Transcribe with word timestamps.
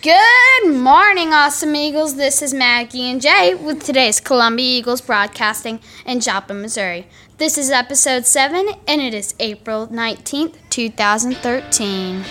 Good 0.00 0.72
morning, 0.72 1.32
awesome 1.32 1.74
Eagles. 1.74 2.14
This 2.14 2.40
is 2.40 2.54
Maggie 2.54 3.10
and 3.10 3.20
Jay 3.20 3.56
with 3.56 3.82
today's 3.82 4.20
Columbia 4.20 4.78
Eagles 4.78 5.00
broadcasting 5.00 5.80
in 6.06 6.20
Joplin, 6.20 6.62
Missouri. 6.62 7.08
This 7.38 7.58
is 7.58 7.70
episode 7.70 8.24
7 8.24 8.68
and 8.86 9.00
it 9.00 9.12
is 9.12 9.34
April 9.40 9.88
19th, 9.88 10.54
2013. 10.70 12.24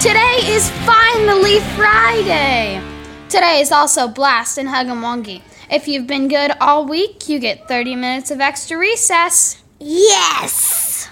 Today 0.00 0.40
is 0.44 0.70
finally 0.86 1.60
Friday. 1.76 2.82
Today 3.30 3.60
is 3.60 3.72
also 3.72 4.06
Blast 4.06 4.58
and 4.58 4.68
Hug 4.68 4.88
and 4.88 5.02
Wongi. 5.02 5.40
If 5.70 5.88
you've 5.88 6.06
been 6.06 6.28
good 6.28 6.52
all 6.60 6.84
week, 6.86 7.28
you 7.28 7.38
get 7.38 7.68
30 7.68 7.96
minutes 7.96 8.30
of 8.30 8.40
extra 8.40 8.76
recess. 8.76 9.62
Yes! 9.80 11.08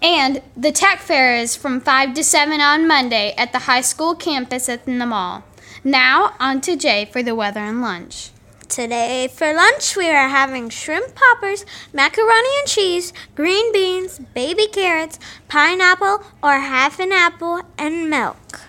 And 0.00 0.42
the 0.56 0.72
tech 0.72 1.00
fair 1.00 1.36
is 1.36 1.56
from 1.56 1.80
5 1.80 2.14
to 2.14 2.24
7 2.24 2.60
on 2.60 2.88
Monday 2.88 3.34
at 3.36 3.52
the 3.52 3.60
high 3.60 3.82
school 3.82 4.14
campus 4.14 4.68
at 4.68 4.86
the 4.86 4.92
mall. 5.06 5.44
Now, 5.82 6.34
on 6.40 6.62
to 6.62 6.76
Jay 6.76 7.04
for 7.04 7.22
the 7.22 7.34
weather 7.34 7.60
and 7.60 7.82
lunch. 7.82 8.30
Today 8.68 9.28
for 9.28 9.52
lunch 9.52 9.96
we 9.96 10.08
are 10.08 10.28
having 10.28 10.68
shrimp 10.70 11.14
poppers, 11.14 11.66
macaroni 11.92 12.48
and 12.60 12.68
cheese, 12.68 13.12
green 13.34 13.72
beans, 13.72 14.18
baby 14.32 14.66
carrots, 14.66 15.18
pineapple 15.48 16.22
or 16.42 16.58
half 16.60 16.98
an 16.98 17.12
apple, 17.12 17.60
and 17.76 18.08
milk. 18.08 18.60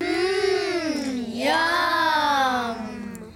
Mmm, 0.00 1.34
yum! 1.34 3.32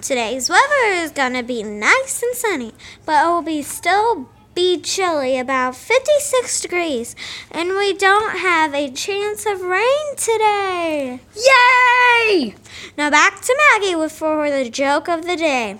Today's 0.00 0.48
weather 0.48 0.86
is 0.86 1.10
gonna 1.12 1.42
be 1.42 1.62
nice 1.62 2.22
and 2.22 2.34
sunny, 2.34 2.72
but 3.04 3.24
it 3.24 3.28
will 3.28 3.42
be 3.42 3.62
still 3.62 4.28
be 4.60 4.78
chilly, 4.78 5.38
about 5.38 5.74
56 5.74 6.60
degrees, 6.60 7.16
and 7.50 7.70
we 7.70 7.94
don't 7.94 8.36
have 8.36 8.74
a 8.74 8.90
chance 8.90 9.46
of 9.46 9.62
rain 9.62 10.16
today. 10.18 11.20
Yay! 11.34 12.54
Now 12.98 13.08
back 13.08 13.40
to 13.40 13.56
Maggie 13.72 13.94
with 13.94 14.12
for 14.12 14.50
the 14.50 14.68
joke 14.68 15.08
of 15.08 15.24
the 15.24 15.36
day. 15.36 15.78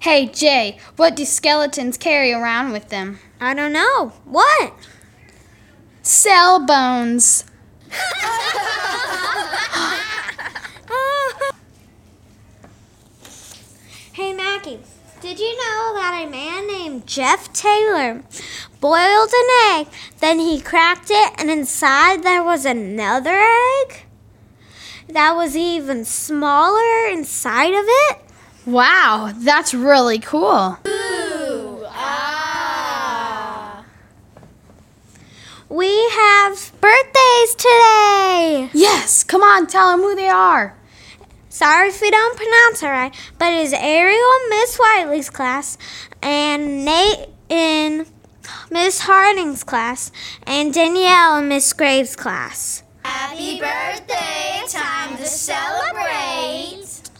Hey, 0.00 0.26
Jay, 0.26 0.80
what 0.96 1.14
do 1.14 1.24
skeletons 1.24 1.96
carry 1.96 2.32
around 2.32 2.72
with 2.72 2.88
them? 2.88 3.20
I 3.40 3.54
don't 3.54 3.72
know. 3.72 4.12
What? 4.24 4.72
Cell 6.02 6.66
bones. 6.66 7.44
hey 14.12 14.32
Maggie, 14.32 14.80
did 15.20 15.38
you 15.38 15.54
know 15.58 15.92
that 15.96 16.24
a 16.24 16.30
man 16.30 16.66
named 16.66 17.06
Jeff 17.06 17.52
Taylor 17.52 18.22
boiled 18.80 19.30
an 19.34 19.48
egg, 19.70 19.86
then 20.20 20.38
he 20.38 20.60
cracked 20.60 21.10
it, 21.10 21.34
and 21.36 21.50
inside 21.50 22.22
there 22.22 22.42
was 22.42 22.64
another 22.64 23.38
egg? 23.38 24.06
That 25.08 25.36
was 25.36 25.56
even 25.56 26.06
smaller 26.06 27.06
inside 27.10 27.74
of 27.74 27.84
it? 27.86 28.18
Wow, 28.64 29.32
that's 29.36 29.74
really 29.74 30.18
cool. 30.18 30.78
Ooh, 30.86 31.84
ah. 31.86 33.84
We 35.68 35.88
have 36.12 36.72
birthdays 36.80 37.54
today. 37.56 38.70
Yes, 38.72 39.22
come 39.22 39.42
on, 39.42 39.66
tell 39.66 39.90
them 39.90 40.00
who 40.00 40.14
they 40.14 40.30
are. 40.30 40.79
Sorry 41.60 41.90
if 41.90 42.00
we 42.00 42.10
don't 42.10 42.38
pronounce 42.38 42.82
it 42.82 42.86
right, 42.86 43.14
but 43.38 43.52
it's 43.52 43.74
Ariel 43.74 44.16
in 44.16 44.48
Miss 44.48 44.78
Wiley's 44.78 45.28
class, 45.28 45.76
and 46.22 46.86
Nate 46.86 47.28
in 47.50 48.06
Miss 48.70 49.00
Harding's 49.00 49.62
class, 49.62 50.10
and 50.46 50.72
Danielle 50.72 51.36
in 51.36 51.48
Miss 51.48 51.70
Graves' 51.74 52.16
class. 52.16 52.82
Happy 53.04 53.60
birthday! 53.60 54.62
Time 54.68 55.18
to 55.18 55.26
celebrate! 55.26 57.10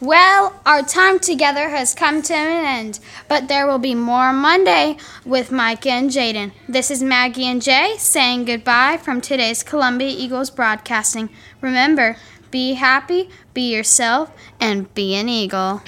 Well, 0.00 0.58
our 0.64 0.82
time 0.82 1.18
together 1.18 1.68
has 1.68 1.94
come 1.94 2.22
to 2.22 2.34
an 2.34 2.64
end, 2.64 3.00
but 3.28 3.48
there 3.48 3.66
will 3.66 3.78
be 3.78 3.94
more 3.94 4.32
Monday 4.32 4.96
with 5.26 5.52
Micah 5.52 5.90
and 5.90 6.08
Jaden. 6.08 6.52
This 6.70 6.90
is 6.90 7.02
Maggie 7.02 7.44
and 7.44 7.60
Jay 7.60 7.96
saying 7.98 8.46
goodbye 8.46 8.96
from 8.96 9.20
today's 9.20 9.62
Columbia 9.62 10.08
Eagles 10.08 10.48
broadcasting. 10.48 11.28
Remember, 11.60 12.16
be 12.52 12.74
happy, 12.74 13.30
be 13.54 13.74
yourself, 13.74 14.30
and 14.60 14.92
be 14.94 15.16
an 15.16 15.28
Eagle. 15.28 15.82